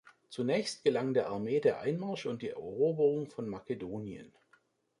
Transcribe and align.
Zunächst 0.29 0.83
gelang 0.83 1.13
der 1.13 1.29
Armee 1.29 1.59
der 1.59 1.81
Einmarsch 1.81 2.25
und 2.25 2.41
die 2.41 2.49
Eroberung 2.49 3.29
von 3.29 3.47
Makedonien. 3.47 4.33